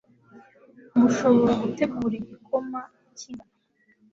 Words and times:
Mushobora 0.97 1.53
gutegura 1.61 2.13
igikoma 2.21 2.79
cyingano 3.17 3.57